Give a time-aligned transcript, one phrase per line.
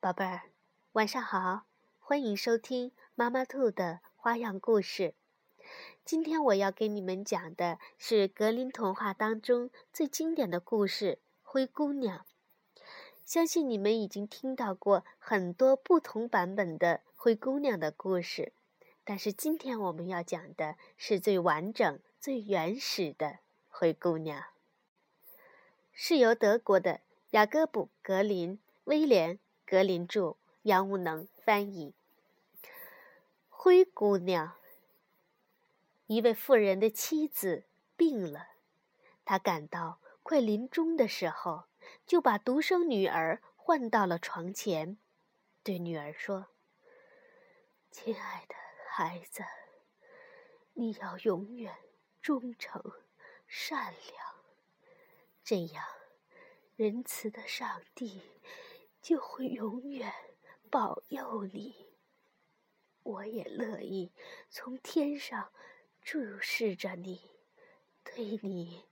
[0.00, 0.42] 宝贝儿，
[0.92, 1.66] 晚上好，
[1.98, 5.16] 欢迎收听妈妈兔的花样故事。
[6.04, 12.18] 今天我要给你们讲的是格林童话当中最经典的故事《灰姑娘》。
[13.24, 18.52] 相信你们已经听到过很多不同版本的《灰姑娘》的故事，
[19.02, 23.26] 但是今天我们要讲的是最完整、最原始的
[23.68, 24.42] 《灰姑娘》，
[25.92, 28.60] 是由德国的雅各布·格林。
[28.84, 29.36] 威廉·
[29.70, 31.92] 格林著，杨无能翻译。
[33.50, 34.56] 灰姑娘，
[36.06, 38.48] 一位富人的妻子病了，
[39.26, 41.64] 他感到快临终的时候，
[42.06, 44.96] 就把独生女儿唤到了床前，
[45.62, 46.46] 对女儿说
[47.92, 48.54] ：“亲爱的
[48.88, 49.44] 孩子，
[50.72, 51.76] 你要永远
[52.22, 52.82] 忠诚、
[53.46, 54.34] 善良，
[55.44, 55.84] 这样
[56.74, 58.22] 仁慈的上帝。”
[59.08, 60.12] 就会永远
[60.68, 61.86] 保佑你。
[63.02, 64.12] 我也乐意
[64.50, 65.50] 从天上
[66.02, 67.22] 注视着你，
[68.04, 68.84] 对你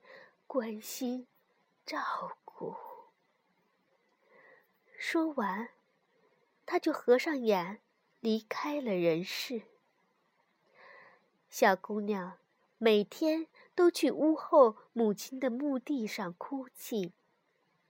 [0.46, 1.26] 关心
[1.84, 2.74] 照顾。
[4.96, 5.68] 说完，
[6.64, 7.82] 他就合上眼，
[8.20, 9.64] 离开了人世。
[11.50, 12.38] 小姑娘
[12.78, 17.12] 每天都去屋后母亲的墓地上哭泣，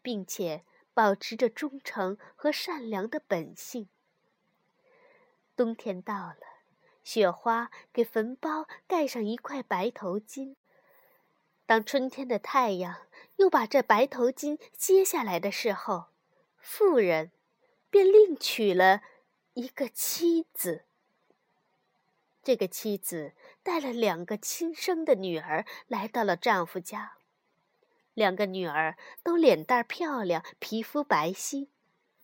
[0.02, 0.64] 并且。
[0.96, 3.90] 保持着忠诚和善良的本性。
[5.54, 6.38] 冬天到了，
[7.04, 10.56] 雪花给坟包盖上一块白头巾。
[11.66, 16.06] 当春天的太阳又把这白头巾揭下来的时候，
[16.56, 17.30] 妇人
[17.90, 19.02] 便另娶了
[19.52, 20.86] 一个妻子。
[22.42, 27.18] 这个妻子带了两个亲生的女儿来到了丈夫家。
[28.16, 31.68] 两个女儿都脸蛋漂亮，皮肤白皙，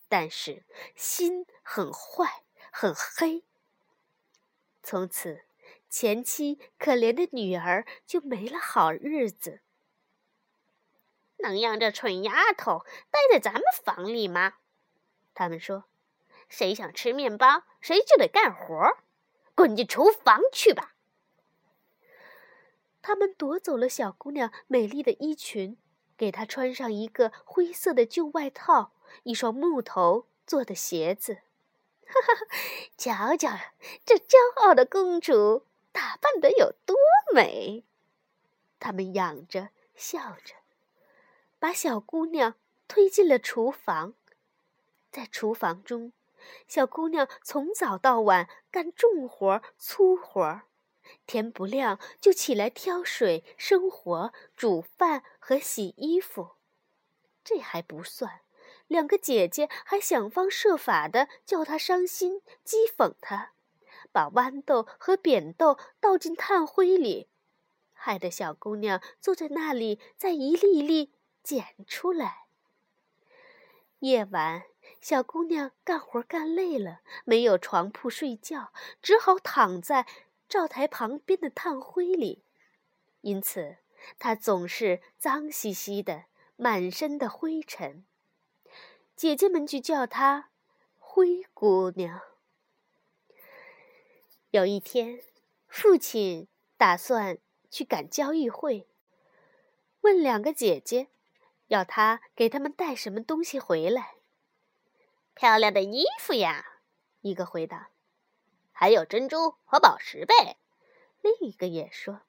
[0.08, 0.64] 但是
[0.96, 3.44] 心很坏，很黑。
[4.82, 5.42] 从此，
[5.90, 9.60] 前妻可怜的女儿就没了好日子。
[11.40, 14.54] 能让这蠢丫头待在咱们房里吗？
[15.34, 15.84] 他们说
[16.48, 18.96] ：“谁想吃面包，谁就得干活，
[19.54, 20.94] 滚进厨房去吧。”
[23.02, 25.76] 他们夺走了小姑娘美丽的衣裙。
[26.22, 28.92] 给她穿上一个灰色的旧外套，
[29.24, 31.38] 一双木头做的鞋子。
[32.06, 32.46] 哈哈，
[32.96, 33.48] 瞧瞧
[34.06, 36.96] 这骄傲的公主打扮得有多
[37.34, 37.82] 美！
[38.78, 40.54] 他们仰着笑着，
[41.58, 42.54] 把小姑娘
[42.86, 44.14] 推进了厨房。
[45.10, 46.12] 在厨房中，
[46.68, 50.62] 小姑娘从早到晚干重活、粗活。
[51.26, 56.52] 天不亮就起来挑水、生火、煮饭和洗衣服。
[57.44, 58.40] 这还不算，
[58.86, 63.50] 两个姐姐还想方设法的叫她伤心，讥讽她，
[64.12, 67.28] 把豌豆和扁豆倒进炭灰里，
[67.94, 71.12] 害得小姑娘坐在那里，再一粒一粒
[71.42, 72.46] 捡出来。
[74.00, 74.64] 夜晚，
[75.00, 80.06] 小姑娘干活干累了，没有床铺睡觉，只好躺在。
[80.52, 82.44] 灶台旁边的炭灰里，
[83.22, 83.78] 因此
[84.18, 86.26] 她总是脏兮兮的，
[86.56, 88.04] 满身的灰尘。
[89.16, 90.50] 姐姐们就叫她
[91.00, 92.20] “灰姑娘”。
[94.52, 95.22] 有一天，
[95.68, 96.46] 父亲
[96.76, 97.38] 打算
[97.70, 98.86] 去赶交易会，
[100.02, 101.08] 问两个姐姐，
[101.68, 104.16] 要她给他们带什么东西回来。
[105.32, 106.80] 漂亮的衣服呀，
[107.22, 107.91] 一个回答。
[108.82, 110.58] 还有珍珠和宝石呗，
[111.20, 112.22] 另一个也说。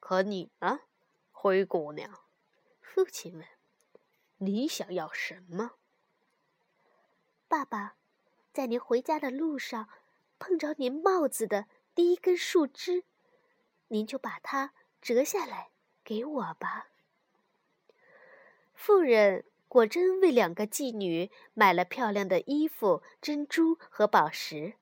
[0.00, 0.80] 可你呢，
[1.30, 2.24] 灰姑娘？
[2.80, 3.46] 父亲问。
[4.38, 5.74] 你想要什么？
[7.46, 7.94] 爸爸，
[8.52, 9.88] 在您回家的路上，
[10.40, 13.04] 碰着您帽子的第一根树枝，
[13.86, 15.70] 您就把它折下来
[16.02, 16.88] 给我吧。
[18.74, 24.74] 妇人果真为两个妓女买了漂亮的衣服、珍珠和宝石。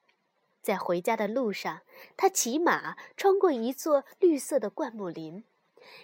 [0.67, 1.83] 在回家的路上，
[2.17, 5.45] 他骑马穿过一座绿色的灌木林，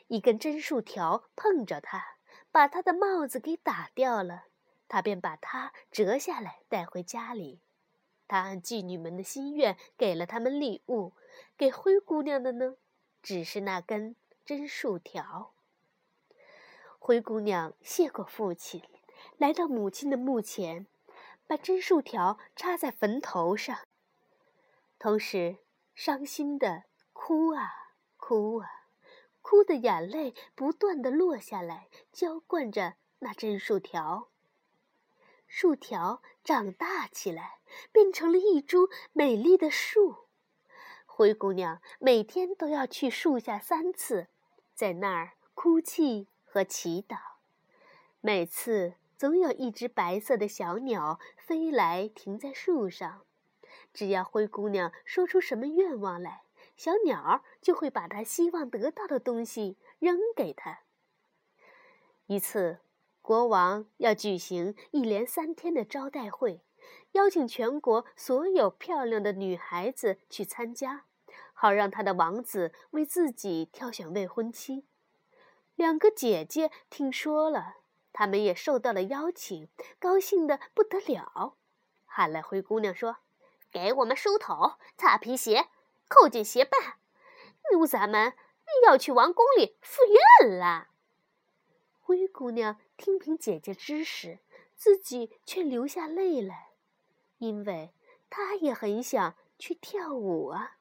[0.07, 2.19] 一根针树条碰着他，
[2.53, 4.45] 把他的帽子给打掉了。
[4.87, 7.59] 他便把它折下来带回家里。
[8.29, 11.15] 他按妓女们的心愿给了他们礼物，
[11.59, 12.77] 给灰姑娘的呢，
[13.21, 15.51] 只是那根针树条。
[17.01, 18.81] 灰姑娘谢过父亲，
[19.39, 20.87] 来到母亲的墓前，
[21.49, 23.77] 把针树条插在坟头上。
[25.03, 25.57] 同时，
[25.97, 28.87] 伤心的哭啊哭啊，
[29.41, 34.29] 哭的眼泪不断的落下来，浇灌着那针树条。
[35.49, 37.59] 树条长大起来，
[37.91, 40.29] 变成了一株美丽的树。
[41.05, 44.29] 灰姑娘每天都要去树下三次，
[44.73, 47.17] 在那儿哭泣和祈祷。
[48.21, 53.27] 每次总有一只白色的小鸟飞来，停在树上。
[53.93, 56.43] 只要灰姑娘说出什么愿望来，
[56.77, 60.81] 小鸟就会把它希望得到的东西扔给她。
[62.27, 62.79] 一次，
[63.21, 66.63] 国王要举行一连三天的招待会，
[67.13, 71.05] 邀请全国所有漂亮的女孩子去参加，
[71.53, 74.87] 好让他的王子为自己挑选未婚妻。
[75.75, 77.77] 两个姐姐听说了，
[78.13, 79.69] 她们也受到了邀请，
[79.99, 81.57] 高兴的不得了，
[82.07, 83.19] 喊来灰姑娘说
[83.73, 85.69] ：“给我们梳头、擦皮鞋、
[86.09, 86.99] 扣紧鞋带，
[87.73, 88.35] 奴才们
[88.85, 90.89] 要去王宫里赴宴了。”
[92.01, 94.41] 灰姑娘听凭姐姐之时，
[94.77, 96.73] 自己却流下泪来，
[97.39, 97.95] 因为
[98.29, 100.77] 她也很想去跳舞啊，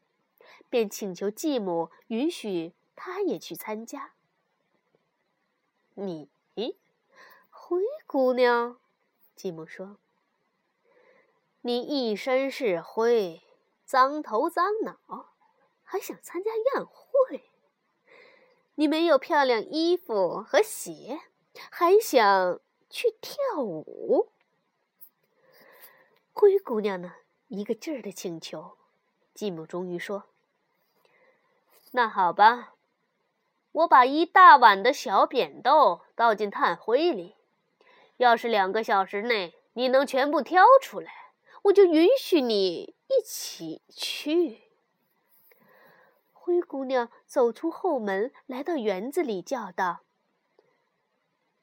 [0.69, 4.13] 便请求继母允许她也去参加。
[5.93, 6.29] 你，
[7.49, 8.79] 灰姑娘，
[9.35, 9.97] 继母说
[11.61, 13.41] ：“你一身是灰，
[13.85, 15.33] 脏头脏脑，
[15.83, 17.51] 还想参加宴会？”
[18.75, 21.19] 你没有漂亮衣服和鞋，
[21.69, 22.59] 还想
[22.89, 24.31] 去跳舞？
[26.33, 27.13] 灰姑娘呢？
[27.49, 28.77] 一个劲儿的请求。
[29.35, 30.23] 继母终于说
[31.91, 32.73] ：“那好吧，
[33.71, 37.35] 我把一大碗的小扁豆倒进炭灰里，
[38.17, 41.20] 要是两个小时内你能全部挑出来，
[41.63, 44.61] 我就允许你一起去。”
[46.33, 50.01] 灰姑娘走出后门，来到园子里，叫道：“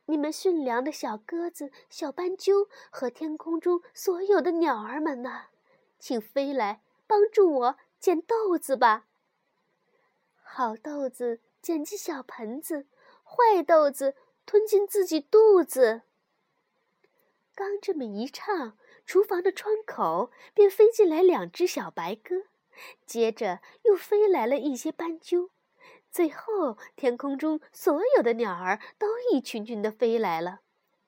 [0.06, 5.48] 你们驯良的小鸽子、小斑鸠和天空中所有的鸟儿们呐，
[5.98, 9.06] 请飞来帮助我捡豆子吧。
[10.42, 12.86] 好豆子捡进小盆子，
[13.24, 14.14] 坏豆子
[14.46, 16.02] 吞进自己肚子。”
[17.54, 18.78] 刚这么一唱，
[19.08, 22.42] 厨房的窗口便飞进来两只小白鸽。
[23.06, 25.48] 接着又飞来了一些斑鸠，
[26.10, 30.60] 最后天空中所有的鸟儿都一群群的飞来了，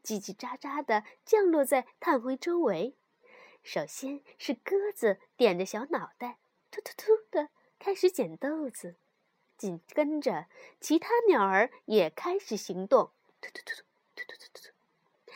[0.03, 2.97] 叽叽喳喳的降落在炭灰周围。
[3.63, 6.39] 首先是鸽子点着小脑袋，
[6.71, 8.97] 突突突的开始捡豆子，
[9.59, 10.47] 紧跟着
[10.81, 13.11] 其他鸟儿也开始行动，
[13.43, 13.83] 突突突
[14.17, 15.33] 突突突突突，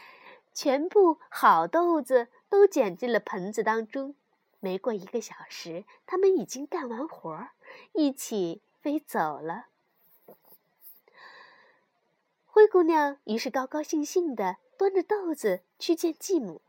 [0.54, 4.14] 全部好豆子都捡进了盆子当中。
[4.60, 7.50] 没过一个小时，他们已经干完活儿，
[7.92, 9.66] 一起飞走了。
[12.46, 16.62] 灰姑娘于是高高兴兴地端着豆子去见继母，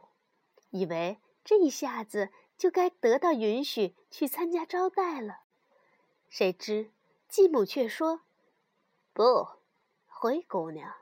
[0.72, 5.42] 以为这一下子就该得到允许去参加招待了。
[6.28, 6.90] 谁知
[7.30, 8.22] 继母却说
[9.14, 9.48] ：“不，
[10.08, 10.96] 灰姑娘，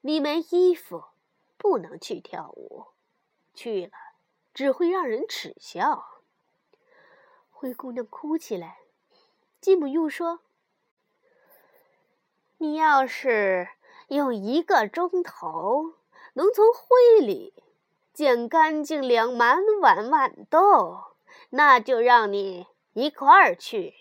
[0.00, 1.04] 你没衣服，
[1.56, 2.88] 不能去跳舞，
[3.60, 3.92] 去了。”
[4.52, 6.22] 只会让人耻笑。
[7.50, 8.78] 灰姑娘哭起来。
[9.60, 10.40] 继母又说
[12.58, 13.68] ：“你要是
[14.08, 15.94] 用一个钟头
[16.32, 17.54] 能从灰里
[18.12, 21.14] 捡干净两满碗豌豆，
[21.50, 23.94] 那就让你一块儿去。”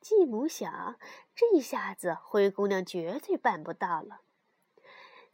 [0.00, 0.96] 继母想，
[1.34, 4.20] 这下子灰姑娘绝对办不到了。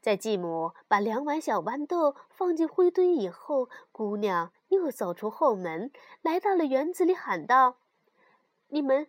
[0.02, 5.92] 在继母把两碗小豌豆放进灰堆以后，姑娘又走出后门，
[6.22, 7.76] 来到了园子里，喊道
[8.66, 9.06] ：“你们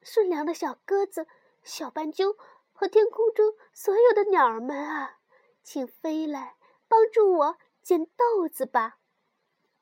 [0.00, 1.26] 顺良的小鸽子、
[1.64, 2.36] 小斑鸠
[2.72, 5.18] 和天空中所有的鸟儿们啊，
[5.64, 6.54] 请飞来
[6.86, 8.98] 帮助我捡豆子吧！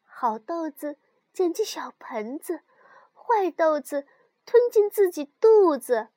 [0.02, 0.96] 好豆子
[1.30, 2.62] 捡进小盆子，
[3.12, 4.06] 坏豆子
[4.46, 6.08] 吞进自己肚子。”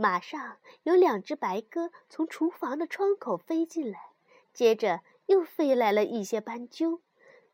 [0.00, 4.12] 马上有两只白鸽从厨房的窗口飞进来，
[4.54, 7.00] 接着又飞来了一些斑鸠，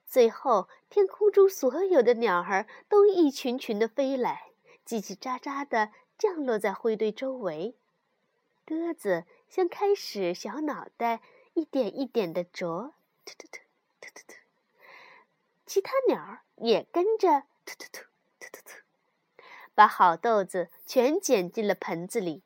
[0.06, 4.50] 最后天空中所有的鸟儿都一群群的飞来，
[4.84, 7.78] 叽叽喳喳的降落在灰堆周围。
[8.66, 11.22] 鸽子像开始小脑袋
[11.54, 12.92] 一点一点的啄，
[13.24, 13.58] 突突突
[14.02, 14.34] 突突突，
[15.64, 18.00] 其他鸟儿也跟着突突突
[18.38, 18.83] 突突突。
[19.74, 22.42] 把好豆子全捡进了盆子里，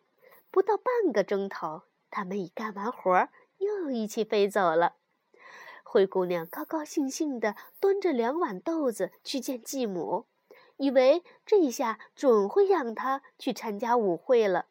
[0.50, 4.96] 不到半个钟头，他们已干完活儿，又一起飞走了。
[5.84, 10.26] 灰姑娘高高兴兴地端着两碗豆子去见继母，
[10.76, 14.66] 以为这一下准会让她去参加舞会了。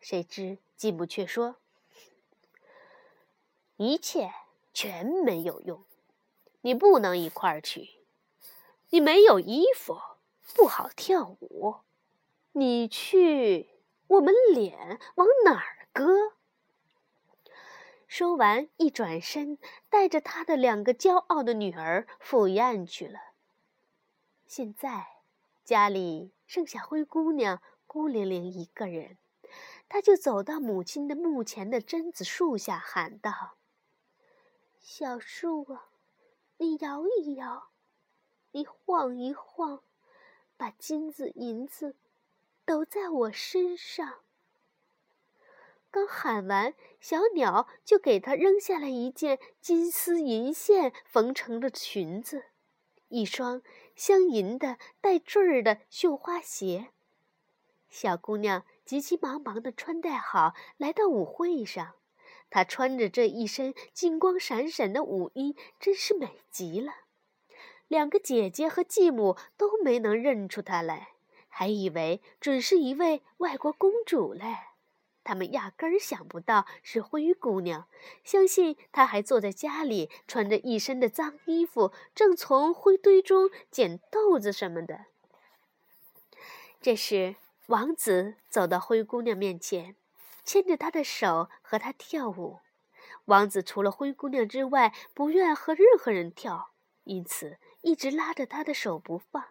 [0.00, 1.56] 谁知继母却说
[3.76, 4.32] ：“一切
[4.72, 5.84] 全没有用。
[6.62, 7.90] 你不能一块儿去，
[8.90, 9.98] 你没有衣服，
[10.54, 11.76] 不好跳舞。
[12.52, 13.70] 你去，
[14.06, 16.34] 我们脸往哪儿搁？
[18.06, 23.20] 说完，一转身，带着他的两个骄傲的女儿赴宴去了。
[24.46, 25.22] 现在，
[25.64, 29.16] 家里剩下灰姑娘孤零零一个人，
[29.88, 33.56] 她就走到母亲的墓前的榛子树下，喊道
[34.80, 35.90] ：“小树啊！”
[36.58, 37.70] 你摇一摇，
[38.50, 39.82] 你晃一晃，
[40.60, 41.96] 把金子银子
[42.66, 44.16] 都在我身上。
[45.90, 52.44] 刚喊完，小鸟就给他扔下了一件金丝银线缝成的裙子，
[53.08, 53.62] 一双
[53.96, 56.90] 镶银的带坠儿的绣花鞋。
[57.88, 61.94] 小姑娘急急忙忙的穿戴好，来到舞会上。
[62.50, 66.92] 她穿着这一身金光闪闪的舞衣，真是美极了。
[67.90, 71.08] 两个姐姐和继母都没能认出她来，
[71.48, 74.58] 还以为准是一位外国公主嘞。
[75.24, 77.88] 他们压根儿想不到是灰姑娘，
[78.22, 85.06] 相信她还坐在家里，穿着一身的脏衣服，正从灰堆中捡豆子什么的。
[86.80, 87.34] 这时，
[87.66, 89.96] 王子走到灰姑娘面前。
[90.44, 92.60] 牵着她的手和她跳舞，
[93.24, 96.70] 王子除了灰姑娘之外不愿和任何人跳，
[97.04, 99.48] 因此一直拉着她的手不放。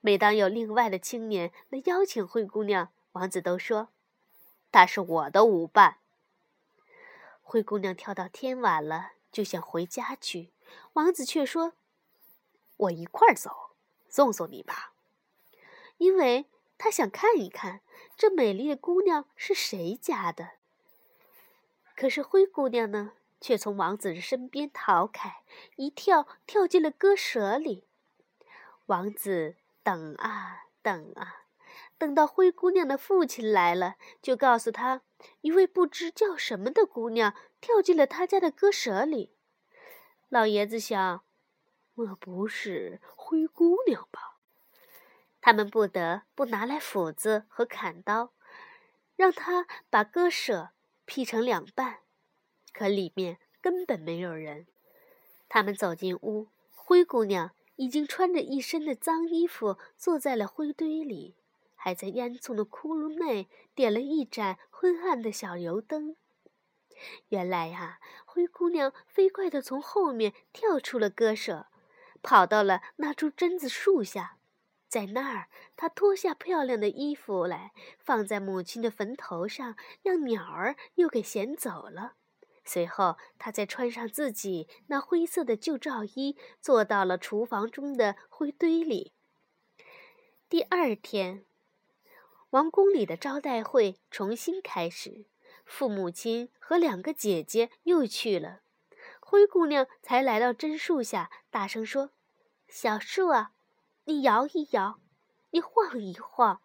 [0.00, 3.88] 每当有另外的青年来邀请灰姑娘，王子都说
[4.70, 5.98] ：“她是我的舞伴。”
[7.42, 10.50] 灰姑娘跳到天晚了，就想回家去，
[10.94, 11.72] 王子却说
[12.76, 13.76] ：“我一块儿走，
[14.08, 14.92] 送送你吧，
[15.98, 16.46] 因为
[16.78, 17.80] 他想看一看。”
[18.16, 20.52] 这美丽的姑娘是谁家的？
[21.94, 25.42] 可是灰姑娘呢，却从王子的身边逃开，
[25.76, 27.84] 一跳跳进了鸽舍里。
[28.86, 31.44] 王子等啊等啊，
[31.98, 35.02] 等到灰姑娘的父亲来了，就告诉他，
[35.40, 39.34] 一位不知叫什么的姑娘跳进了他家的鸽舍里。
[40.28, 41.24] 老爷子想，
[41.94, 44.38] 莫不是灰姑娘吧？
[45.40, 48.32] 他们不得不拿来斧子和砍刀，
[49.14, 50.70] 让他把割舍
[51.04, 51.98] 劈成两半。
[52.76, 54.66] 可里面根本没有人。
[55.48, 61.36] 他们走进屋，灰姑娘已经穿着一身的脏衣服，坐在了灰堆里，
[61.74, 66.16] 还在烟囱的窟窿内点了一盏昏暗的小油灯。
[67.28, 71.68] 原来呀，灰姑娘飞快地从后面跳出了鸽舍，
[72.22, 74.36] 跑到了那株榛子树下。
[74.86, 82.16] 在那儿，她脱下漂亮的衣服来，放在母亲的坟头上，让鸟儿又给衔走了。
[82.66, 89.12] 随后，他再穿上自己那灰色的旧罩衣，坐到了厨房中的灰堆里。
[90.48, 91.44] 第二天，
[92.50, 95.26] 王宫里的招待会重新开始，
[95.64, 98.60] 父母亲和两个姐姐又去了。
[99.20, 102.10] 灰姑娘才来到榛树下，大声说
[102.68, 103.52] ：“小树啊！”
[104.08, 105.00] 你摇一摇，
[105.50, 106.60] 你晃一晃，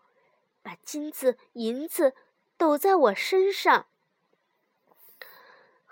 [0.62, 2.14] 把金子银子
[2.58, 3.88] 抖在我身上。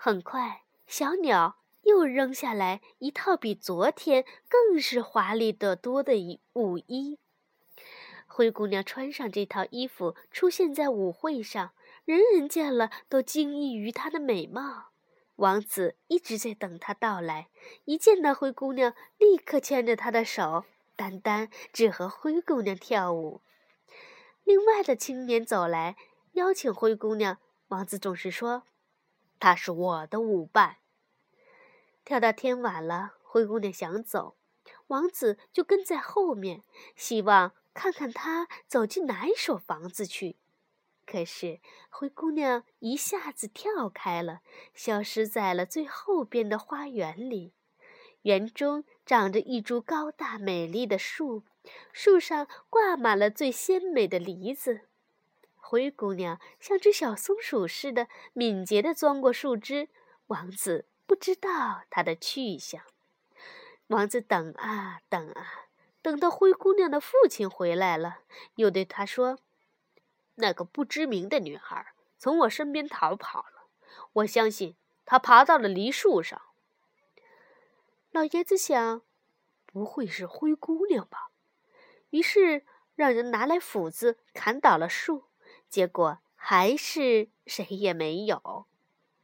[0.02, 6.14] 很快，小鸟又扔下来一套比昨天更是华丽得多的
[6.54, 7.18] 舞衣。
[8.26, 11.72] 灰姑娘穿上这套衣服，出现在舞会上，
[12.06, 14.86] 人人见了都惊异于她的美貌。
[15.36, 17.48] 王子一直在等她到来，
[17.84, 20.64] 一见到灰姑娘，立刻牵着她的手。
[20.96, 23.42] 单单只和灰姑娘跳舞。
[24.44, 25.96] 另外的青年走来
[26.32, 27.36] 邀请灰姑娘，
[27.68, 28.62] 王子总是说
[29.40, 30.76] ：“她是我的舞伴。”
[32.04, 34.36] 跳到天晚了，灰姑娘想走，
[34.88, 36.62] 王子就跟在后面，
[36.94, 40.36] 希望看看她走进哪一所房子去。
[41.06, 44.42] 可是灰姑娘一下子跳开了，
[44.74, 47.52] 消失在了最后边的花园里。
[48.22, 51.42] 园中长着一株高大美丽的树，
[51.92, 54.82] 树上挂满了最鲜美的梨子。
[55.70, 59.88] 灰姑娘像只小松鼠似的敏捷地钻过树枝。
[60.26, 62.82] 王子不知道她的去向。
[63.86, 65.66] 王子等啊等啊，
[66.02, 68.22] 等到灰姑娘的父亲回来了，
[68.56, 69.38] 又对他说
[70.34, 73.68] ：“那个不知名的女孩从我身边逃跑了，
[74.14, 74.74] 我相信
[75.06, 76.42] 她爬到了梨树上。”
[78.10, 79.02] 老爷子想，
[79.66, 81.30] 不会是灰姑娘吧？
[82.10, 82.64] 于是
[82.96, 85.26] 让人拿来斧子砍倒了树，
[85.70, 88.66] 结果还是谁也没有。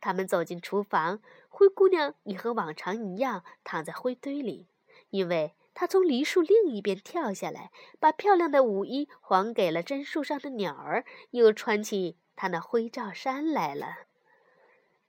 [0.01, 4.69] 他们走进厨房，灰姑娘也和往常一样躺在灰堆里，
[5.11, 14.07] 因为她从梨树另一边跳下来，把漂亮的舞衣还给了榛树上的鸟儿，又穿起她那灰罩衫来了。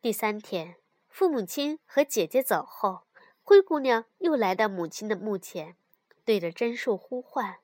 [0.02, 0.78] 第三天，
[1.08, 3.04] 父母亲和姐姐走后，
[3.44, 5.76] 灰姑娘又来到母亲的墓前，
[6.26, 7.58] 对着榛树呼唤：“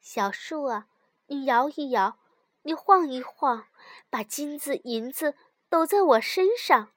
[0.00, 0.88] 小树啊，
[1.26, 2.18] 你摇一摇，
[2.66, 3.68] 你晃一晃，
[4.10, 5.36] 把金子银子
[5.68, 6.90] 抖在我身上。”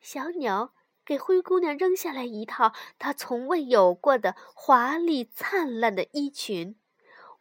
[0.00, 0.72] 小鸟
[1.04, 6.76] 给灰姑娘扔下来一套她从未有过的华丽灿烂的衣裙，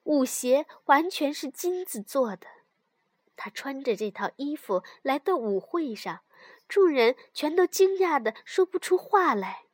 [0.04, 2.48] 舞鞋完全是金子做的。
[3.36, 6.22] 她穿着这套衣服来到舞会上，
[6.68, 9.66] 众人全都惊讶的说不出话来。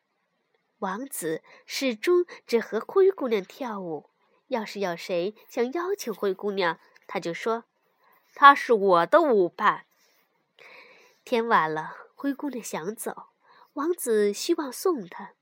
[0.80, 4.10] 王子始终只和灰姑娘跳舞，
[4.48, 7.64] 要是有谁想邀请灰姑娘，他就说
[8.36, 9.86] ：“他是我的舞伴。”
[11.26, 11.96] 天晚了。
[12.20, 13.28] 灰姑娘想走，
[13.74, 15.34] 王子希望送她，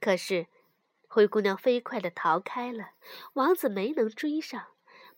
[0.00, 0.46] 可是
[1.06, 2.92] 灰姑娘飞快地逃开了，
[3.34, 4.68] 王子没能追上。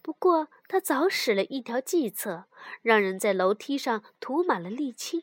[0.03, 2.47] 不过他早使了一条计策，
[2.83, 5.23] 让人在楼梯上涂满了沥青。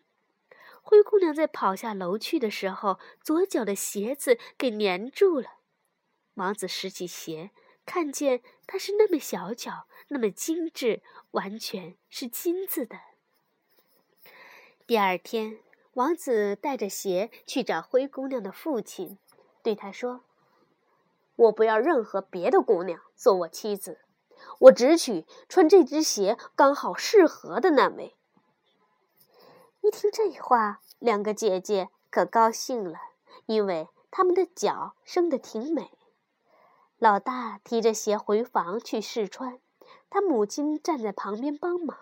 [0.82, 5.56] 灰姑娘在跑下楼去的时候，左脚的鞋子给粘住了。
[6.36, 7.52] 王子拾起鞋，
[7.86, 11.02] 看见它是那么小巧，那么精致，
[11.32, 12.98] 完全是金子的。
[14.86, 15.60] 第二天。
[15.96, 19.20] 王子带着鞋去找灰姑娘的父亲，
[19.62, 20.24] 对他说
[21.38, 24.00] ：“我不要任何别的姑娘做我妻子，
[24.58, 28.16] 我只娶穿这只鞋刚好适合的那位。”
[29.86, 32.98] 一听这话，两个姐姐可高兴了，
[33.46, 35.92] 因为他们的脚生得挺美。
[37.04, 39.60] 老大提着鞋回房去试穿，
[40.10, 41.98] 他母亲站在旁边帮忙。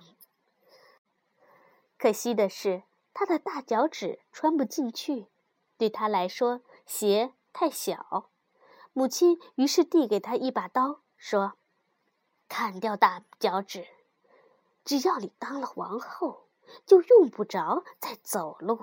[1.97, 2.83] 可惜的是。
[3.11, 5.25] 他的大脚趾穿不进去，
[5.77, 8.29] 对他来说鞋太小。
[8.93, 11.53] 母亲于是递给他一把刀，说
[12.47, 13.87] ：“砍掉大脚趾，
[14.85, 16.43] 只要你当了王后，
[16.85, 18.79] 就用不着再走路。”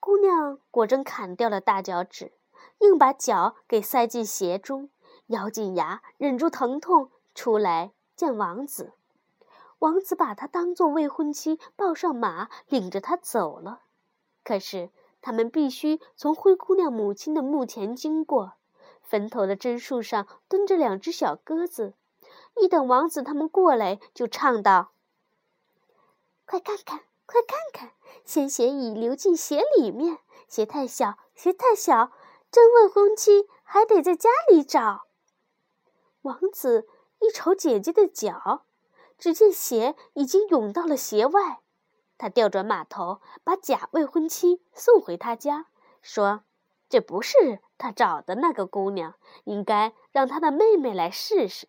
[0.00, 2.32] 姑娘果真砍掉了大脚趾，
[2.78, 4.90] 硬把脚给塞进鞋中，
[5.28, 8.92] 咬紧牙忍住疼痛出来见王子。
[9.78, 13.82] 王子把她当做未婚妻，抱上马，领着她走了。
[14.42, 18.54] 可是他们必须从灰姑娘母亲的墓前经过，
[19.02, 21.94] 坟头的榛树上蹲着两只小鸽子。
[22.58, 24.92] 一等王子他们过来，就唱道
[26.46, 27.92] ：“快看看，快看看，
[28.24, 32.12] 鲜血已流进鞋里面，鞋太小，鞋太小，
[32.56, 35.08] 真未婚妻还得在家里找。”
[36.22, 36.88] 王子
[37.18, 38.62] 一瞅姐姐的脚。
[39.18, 41.60] 只见血已经涌到了鞋外，
[42.16, 45.66] 他调转马头，把假未婚妻送回他家，
[46.00, 46.44] 说
[46.88, 51.66] ：“这不是他找的那个姑娘，应该让他的妹妹来试试。”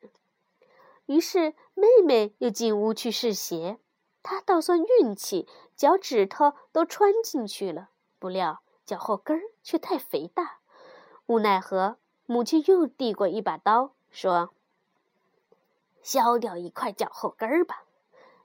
[1.08, 3.80] 于是妹妹又进屋去试鞋，
[4.23, 10.60] 她倒算运气，脚趾头都穿进去了，不料脚后跟儿却太肥大，
[11.28, 14.52] 无奈何，母亲又递过一把刀，说。
[16.02, 17.84] 削掉一块脚后跟儿吧，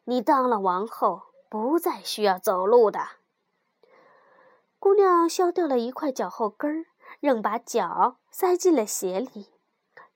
[0.04, 3.00] 你当了王后，不再需要走路的。
[4.80, 6.86] 姑娘削掉了一块脚后跟儿，
[7.20, 9.46] 仍把脚塞进了鞋里，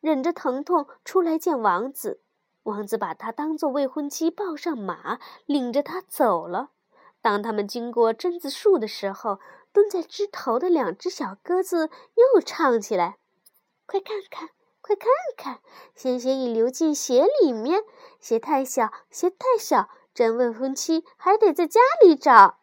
[0.00, 2.20] 忍着疼痛出来见王子。
[2.64, 6.70] 王子把她当做未婚妻，抱上马，领着她走了。
[7.22, 9.38] 当他们经过榛子树的时候，
[9.76, 13.18] 蹲在枝头的两只小鸽子又唱起来
[13.84, 14.48] ：“快看看！”
[14.80, 15.60] 快看看，
[15.94, 17.82] 鲜血已流进鞋里面，
[18.18, 22.56] 鞋太小，鞋太小，真未婚妻还得在家里找。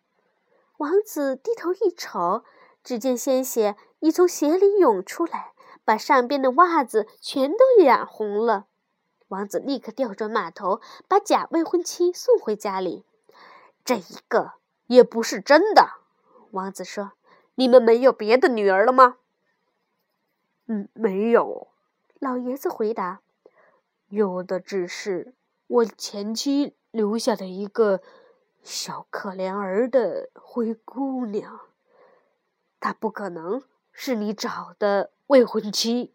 [0.78, 2.44] 王子低头一瞅，
[2.84, 5.54] 只见鲜血已从鞋里涌出来，
[5.86, 8.66] 把上边的袜子全都染红了。
[9.28, 13.06] 王子立刻调转马头，把假未婚妻送回家里。
[13.86, 14.54] 这一个
[14.88, 15.92] 也不是真的，
[16.54, 17.14] 王子说
[17.56, 19.18] ：“你们没有别的女儿了吗
[20.68, 21.70] ？”“嗯，没有。”
[22.22, 23.22] 老爷子回答
[24.10, 25.34] ：“有的只是
[25.66, 28.02] 我前妻留下的一个
[28.62, 31.62] 小可怜儿的灰姑娘，
[32.80, 36.14] 她不可能是你找的未婚妻。”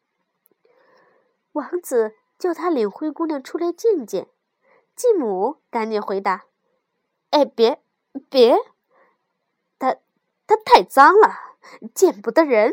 [1.53, 4.29] 王子叫他领灰姑娘出来见见。
[4.95, 6.47] 继母赶紧回答
[7.31, 7.83] ：“哎，别
[8.31, 8.57] 别，
[10.49, 11.39] 她太脏了，
[11.95, 12.73] 见不得人。”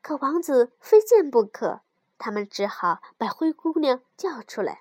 [0.00, 1.80] 可王子非见不可，
[2.16, 4.80] 他们只好把灰姑娘叫出来。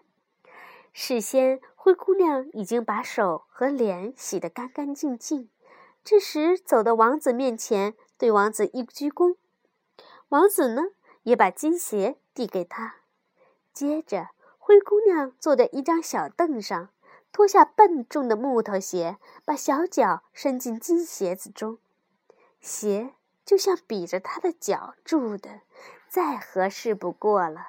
[0.93, 5.49] 事先，灰姑娘已经把手和脸洗得干干净净。
[6.03, 9.37] 这时，走到王子面前，对王子一鞠躬。
[10.29, 10.83] 王子呢，
[11.23, 12.97] 也把金鞋递给她。
[13.73, 14.27] 接着，
[14.59, 16.89] 灰姑娘坐在一张小凳上，
[17.33, 21.79] 脱下笨重的木头鞋，把小脚伸进金鞋子中，
[22.61, 25.61] 鞋就像比着她的脚住的，
[26.07, 27.67] 再合适不过了。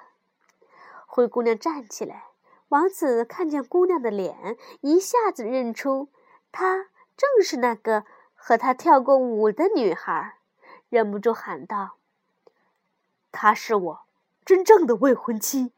[1.07, 2.27] 灰姑娘站起来，
[2.69, 6.09] 王子看见姑娘的脸，一下子认出
[6.53, 10.39] 她正是那个和他跳过舞的女孩，
[10.91, 11.97] 忍不住喊道
[13.33, 14.01] ：“她是我
[14.45, 15.73] 真正的未婚妻。”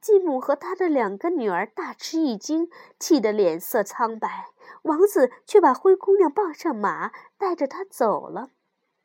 [0.00, 4.46] 继母和他的两个女儿大吃一惊，气得脸色苍白。
[4.82, 8.50] 王子却把灰姑娘抱上马，带着她走了。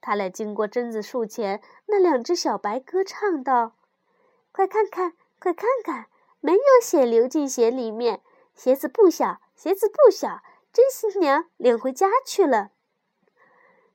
[0.02, 3.76] 他俩经过榛子树前，那两只小白鸽唱道。
[4.52, 6.08] 快看看，快看看，
[6.42, 8.22] 没有血流进鞋里面，
[8.54, 12.72] 鞋子不小，鞋子不小，真新娘领回家去了。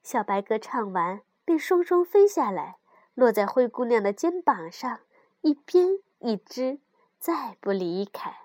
[0.02, 2.78] 小白鸽唱完，便双双飞下来，
[3.14, 5.00] 落在灰姑娘的肩膀上，
[5.42, 6.80] 一边一只，
[7.18, 8.36] 再不离开。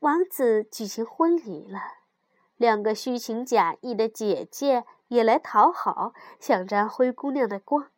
[0.00, 1.80] 王子举行婚礼了，
[2.56, 7.88] 两个虚情假意的姐姐也来讨好，想沾灰姑娘的光。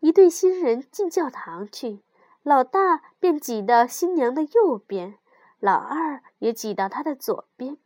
[0.00, 2.02] 一对新人进教堂去。
[2.42, 5.18] 老大便挤到新娘的右边，
[5.58, 7.76] 老二也挤到她的左边。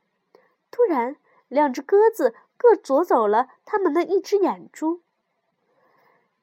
[0.71, 1.17] 突然，
[1.49, 5.03] 两只鸽子各啄走了他们的一只眼珠。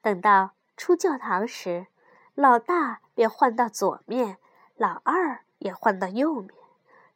[0.02, 1.86] 等到出教堂时，
[2.34, 4.36] 老大便换到左面，
[4.76, 6.50] 老二也换到右面。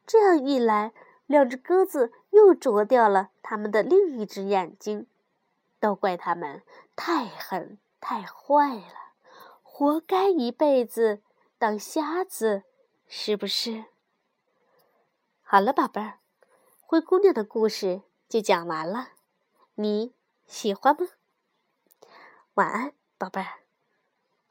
[0.05, 0.93] 这样一来，
[1.25, 5.07] 两只鸽子又啄掉了他们的另一只眼睛。
[5.79, 6.63] 都怪他们
[6.95, 9.13] 太狠太坏了。
[9.61, 11.21] 活该一辈子
[11.59, 12.63] 当瞎子，
[13.07, 13.85] 是不是？
[15.43, 16.17] 好了，宝贝儿，
[16.81, 19.09] 灰姑娘的故事就讲完了，
[19.75, 20.13] 你
[20.47, 21.07] 喜欢吗？
[22.55, 23.66] 晚安，宝贝儿。